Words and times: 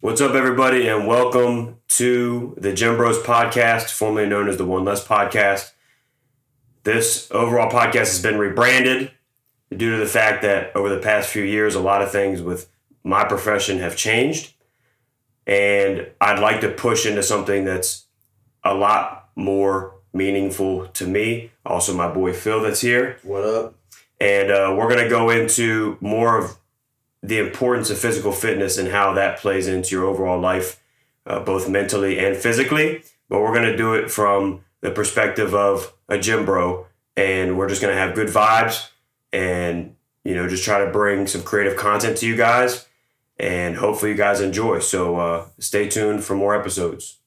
What's 0.00 0.20
up, 0.20 0.34
everybody, 0.36 0.86
and 0.86 1.08
welcome 1.08 1.78
to 1.88 2.54
the 2.56 2.72
Gym 2.72 2.96
Bros 2.96 3.18
podcast, 3.18 3.90
formerly 3.90 4.28
known 4.28 4.48
as 4.48 4.56
the 4.56 4.64
One 4.64 4.84
Less 4.84 5.04
podcast. 5.04 5.72
This 6.84 7.28
overall 7.32 7.68
podcast 7.68 8.06
has 8.06 8.22
been 8.22 8.38
rebranded 8.38 9.10
due 9.76 9.90
to 9.90 9.96
the 9.96 10.06
fact 10.06 10.42
that 10.42 10.70
over 10.76 10.88
the 10.88 11.00
past 11.00 11.30
few 11.30 11.42
years, 11.42 11.74
a 11.74 11.80
lot 11.80 12.00
of 12.00 12.12
things 12.12 12.40
with 12.40 12.70
my 13.02 13.24
profession 13.24 13.80
have 13.80 13.96
changed. 13.96 14.54
And 15.48 16.06
I'd 16.20 16.38
like 16.38 16.60
to 16.60 16.70
push 16.70 17.04
into 17.04 17.24
something 17.24 17.64
that's 17.64 18.06
a 18.62 18.74
lot 18.74 19.30
more 19.34 19.96
meaningful 20.12 20.86
to 20.86 21.08
me. 21.08 21.50
Also, 21.66 21.92
my 21.92 22.06
boy 22.06 22.32
Phil, 22.34 22.62
that's 22.62 22.82
here. 22.82 23.18
What 23.24 23.42
up? 23.42 23.74
And 24.20 24.52
uh, 24.52 24.76
we're 24.78 24.88
going 24.88 25.02
to 25.02 25.10
go 25.10 25.30
into 25.30 25.98
more 26.00 26.38
of 26.38 26.56
the 27.22 27.38
importance 27.38 27.90
of 27.90 27.98
physical 27.98 28.32
fitness 28.32 28.78
and 28.78 28.88
how 28.88 29.12
that 29.14 29.38
plays 29.38 29.66
into 29.66 29.94
your 29.94 30.04
overall 30.04 30.40
life, 30.40 30.80
uh, 31.26 31.40
both 31.40 31.68
mentally 31.68 32.18
and 32.18 32.36
physically. 32.36 33.02
But 33.28 33.40
we're 33.40 33.52
going 33.52 33.70
to 33.70 33.76
do 33.76 33.94
it 33.94 34.10
from 34.10 34.64
the 34.80 34.90
perspective 34.90 35.54
of 35.54 35.92
a 36.08 36.18
gym 36.18 36.44
bro, 36.44 36.86
and 37.16 37.58
we're 37.58 37.68
just 37.68 37.82
going 37.82 37.94
to 37.94 38.00
have 38.00 38.14
good 38.14 38.28
vibes 38.28 38.88
and 39.32 39.94
you 40.24 40.34
know 40.34 40.48
just 40.48 40.64
try 40.64 40.82
to 40.84 40.90
bring 40.90 41.26
some 41.26 41.42
creative 41.42 41.76
content 41.76 42.16
to 42.18 42.26
you 42.26 42.36
guys, 42.36 42.86
and 43.38 43.76
hopefully 43.76 44.12
you 44.12 44.16
guys 44.16 44.40
enjoy. 44.40 44.78
So 44.78 45.16
uh, 45.16 45.46
stay 45.58 45.88
tuned 45.88 46.24
for 46.24 46.34
more 46.34 46.58
episodes. 46.58 47.18